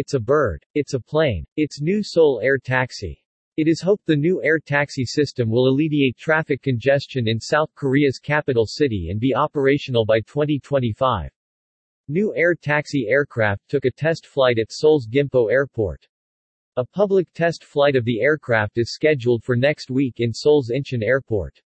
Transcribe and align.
It's 0.00 0.14
a 0.14 0.20
bird. 0.20 0.64
It's 0.76 0.94
a 0.94 1.00
plane. 1.00 1.44
It's 1.56 1.80
new 1.80 2.04
Seoul 2.04 2.40
Air 2.40 2.56
Taxi. 2.56 3.20
It 3.56 3.66
is 3.66 3.80
hoped 3.80 4.06
the 4.06 4.14
new 4.14 4.40
air 4.44 4.60
taxi 4.60 5.04
system 5.04 5.50
will 5.50 5.66
alleviate 5.66 6.16
traffic 6.16 6.62
congestion 6.62 7.26
in 7.26 7.40
South 7.40 7.74
Korea's 7.74 8.20
capital 8.20 8.64
city 8.64 9.08
and 9.10 9.18
be 9.18 9.34
operational 9.34 10.06
by 10.06 10.20
2025. 10.20 11.32
New 12.06 12.32
air 12.36 12.54
taxi 12.54 13.08
aircraft 13.08 13.68
took 13.68 13.86
a 13.86 13.90
test 13.90 14.24
flight 14.24 14.60
at 14.60 14.70
Seoul's 14.70 15.08
Gimpo 15.08 15.50
Airport. 15.50 16.06
A 16.76 16.86
public 16.86 17.26
test 17.32 17.64
flight 17.64 17.96
of 17.96 18.04
the 18.04 18.20
aircraft 18.20 18.78
is 18.78 18.94
scheduled 18.94 19.42
for 19.42 19.56
next 19.56 19.90
week 19.90 20.20
in 20.20 20.32
Seoul's 20.32 20.70
Incheon 20.70 21.02
Airport. 21.02 21.60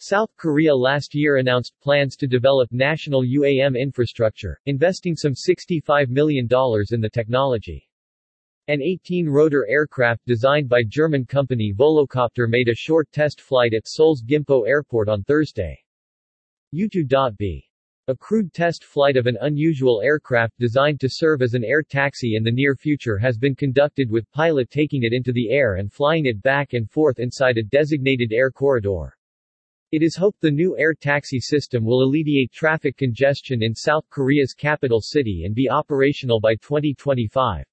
South 0.00 0.30
Korea 0.36 0.72
last 0.72 1.12
year 1.12 1.38
announced 1.38 1.74
plans 1.82 2.14
to 2.14 2.28
develop 2.28 2.70
national 2.70 3.24
UAM 3.24 3.76
infrastructure, 3.76 4.56
investing 4.66 5.16
some 5.16 5.32
$65 5.32 6.08
million 6.08 6.44
in 6.92 7.00
the 7.00 7.10
technology. 7.12 7.84
An 8.68 8.78
18-rotor 8.78 9.66
aircraft 9.68 10.24
designed 10.24 10.68
by 10.68 10.84
German 10.86 11.24
company 11.24 11.74
Volocopter 11.76 12.48
made 12.48 12.68
a 12.68 12.76
short 12.76 13.10
test 13.10 13.40
flight 13.40 13.74
at 13.74 13.88
Seoul's 13.88 14.22
Gimpo 14.22 14.68
Airport 14.68 15.08
on 15.08 15.24
Thursday. 15.24 15.76
U2.B. 16.72 17.64
A 18.06 18.14
crude 18.14 18.52
test 18.52 18.84
flight 18.84 19.16
of 19.16 19.26
an 19.26 19.36
unusual 19.40 20.00
aircraft 20.00 20.56
designed 20.60 21.00
to 21.00 21.08
serve 21.10 21.42
as 21.42 21.54
an 21.54 21.64
air 21.64 21.82
taxi 21.82 22.36
in 22.36 22.44
the 22.44 22.52
near 22.52 22.76
future 22.76 23.18
has 23.18 23.36
been 23.36 23.56
conducted 23.56 24.08
with 24.12 24.30
pilot 24.30 24.70
taking 24.70 25.02
it 25.02 25.12
into 25.12 25.32
the 25.32 25.50
air 25.50 25.74
and 25.74 25.92
flying 25.92 26.26
it 26.26 26.40
back 26.40 26.72
and 26.74 26.88
forth 26.88 27.18
inside 27.18 27.58
a 27.58 27.64
designated 27.64 28.32
air 28.32 28.52
corridor. 28.52 29.17
It 29.90 30.02
is 30.02 30.16
hoped 30.16 30.42
the 30.42 30.50
new 30.50 30.76
air 30.76 30.92
taxi 30.92 31.40
system 31.40 31.82
will 31.82 32.02
alleviate 32.02 32.52
traffic 32.52 32.98
congestion 32.98 33.62
in 33.62 33.74
South 33.74 34.04
Korea's 34.10 34.52
capital 34.52 35.00
city 35.00 35.44
and 35.46 35.54
be 35.54 35.70
operational 35.70 36.40
by 36.40 36.56
2025. 36.56 37.64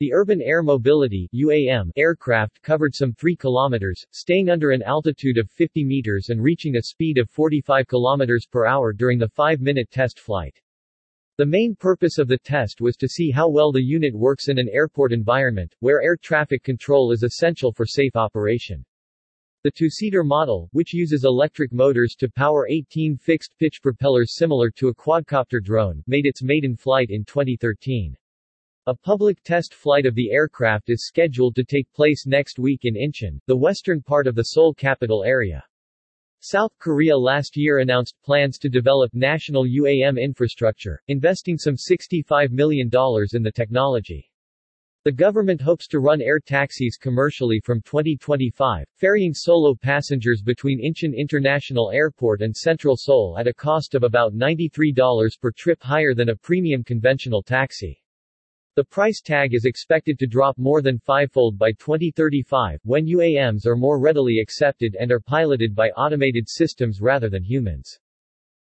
The 0.00 0.12
Urban 0.14 0.40
Air 0.40 0.62
Mobility 0.62 1.28
UAM 1.34 1.90
aircraft 1.96 2.62
covered 2.62 2.94
some 2.94 3.12
3 3.12 3.36
kilometers, 3.36 4.02
staying 4.10 4.48
under 4.48 4.70
an 4.70 4.82
altitude 4.84 5.36
of 5.36 5.50
50 5.50 5.84
meters 5.84 6.30
and 6.30 6.42
reaching 6.42 6.76
a 6.76 6.82
speed 6.82 7.18
of 7.18 7.28
45 7.28 7.88
kilometers 7.88 8.46
per 8.50 8.64
hour 8.64 8.94
during 8.94 9.18
the 9.18 9.28
5-minute 9.28 9.90
test 9.90 10.18
flight. 10.20 10.58
The 11.36 11.44
main 11.44 11.76
purpose 11.76 12.16
of 12.16 12.26
the 12.26 12.38
test 12.38 12.80
was 12.80 12.96
to 12.96 13.06
see 13.06 13.30
how 13.30 13.50
well 13.50 13.70
the 13.70 13.84
unit 13.84 14.14
works 14.14 14.48
in 14.48 14.58
an 14.58 14.70
airport 14.72 15.12
environment, 15.12 15.76
where 15.80 16.00
air 16.00 16.16
traffic 16.16 16.62
control 16.62 17.12
is 17.12 17.22
essential 17.22 17.70
for 17.70 17.84
safe 17.84 18.16
operation. 18.16 18.82
The 19.64 19.70
two-seater 19.70 20.24
model, 20.24 20.68
which 20.72 20.92
uses 20.92 21.24
electric 21.24 21.72
motors 21.72 22.14
to 22.16 22.28
power 22.28 22.68
18 22.68 23.16
fixed-pitch 23.16 23.80
propellers 23.80 24.36
similar 24.36 24.70
to 24.72 24.88
a 24.88 24.94
quadcopter 24.94 25.58
drone, 25.64 26.04
made 26.06 26.26
its 26.26 26.42
maiden 26.42 26.76
flight 26.76 27.08
in 27.08 27.24
2013. 27.24 28.14
A 28.88 28.94
public 28.94 29.42
test 29.42 29.72
flight 29.72 30.04
of 30.04 30.14
the 30.14 30.30
aircraft 30.30 30.90
is 30.90 31.06
scheduled 31.06 31.54
to 31.54 31.64
take 31.64 31.90
place 31.94 32.26
next 32.26 32.58
week 32.58 32.80
in 32.82 32.94
Incheon, 32.94 33.40
the 33.46 33.56
western 33.56 34.02
part 34.02 34.26
of 34.26 34.34
the 34.34 34.44
Seoul 34.44 34.74
capital 34.74 35.24
area. 35.24 35.64
South 36.40 36.76
Korea 36.78 37.16
last 37.16 37.56
year 37.56 37.78
announced 37.78 38.20
plans 38.22 38.58
to 38.58 38.68
develop 38.68 39.14
national 39.14 39.64
UAM 39.64 40.22
infrastructure, 40.22 41.02
investing 41.08 41.56
some 41.56 41.76
$65 41.76 42.50
million 42.50 42.90
in 43.32 43.42
the 43.42 43.50
technology. 43.50 44.30
The 45.04 45.12
government 45.12 45.60
hopes 45.60 45.86
to 45.88 46.00
run 46.00 46.22
air 46.22 46.40
taxis 46.40 46.96
commercially 46.96 47.60
from 47.60 47.82
2025, 47.82 48.86
ferrying 48.96 49.34
solo 49.34 49.74
passengers 49.74 50.40
between 50.40 50.80
Incheon 50.80 51.14
International 51.14 51.90
Airport 51.90 52.40
and 52.40 52.56
Central 52.56 52.96
Seoul 52.96 53.36
at 53.38 53.46
a 53.46 53.52
cost 53.52 53.94
of 53.94 54.02
about 54.02 54.32
$93 54.32 55.38
per 55.38 55.50
trip 55.50 55.82
higher 55.82 56.14
than 56.14 56.30
a 56.30 56.36
premium 56.36 56.82
conventional 56.82 57.42
taxi. 57.42 58.02
The 58.76 58.84
price 58.84 59.20
tag 59.20 59.52
is 59.52 59.66
expected 59.66 60.18
to 60.20 60.26
drop 60.26 60.56
more 60.56 60.80
than 60.80 60.98
fivefold 60.98 61.58
by 61.58 61.72
2035, 61.72 62.80
when 62.84 63.04
UAMs 63.04 63.66
are 63.66 63.76
more 63.76 64.00
readily 64.00 64.38
accepted 64.38 64.96
and 64.98 65.12
are 65.12 65.20
piloted 65.20 65.74
by 65.74 65.90
automated 65.90 66.48
systems 66.48 67.02
rather 67.02 67.28
than 67.28 67.44
humans. 67.44 68.00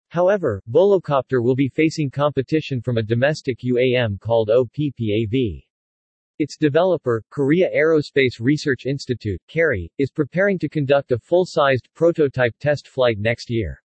However, 0.08 0.64
Volocopter 0.72 1.44
will 1.44 1.58
be 1.58 1.68
facing 1.68 2.10
competition 2.10 2.82
from 2.82 2.98
a 2.98 3.04
domestic 3.04 3.60
UAM 3.60 4.22
called 4.22 4.48
OPPAV. 4.48 5.66
Its 6.40 6.56
developer, 6.56 7.22
Korea 7.30 7.70
Aerospace 7.76 8.40
Research 8.40 8.86
Institute, 8.86 9.42
KARI, 9.54 9.92
is 9.98 10.10
preparing 10.10 10.58
to 10.60 10.70
conduct 10.70 11.12
a 11.12 11.20
full-sized 11.20 11.90
prototype 11.94 12.54
test 12.62 12.88
flight 12.88 13.18
next 13.20 13.50
year. 13.50 13.84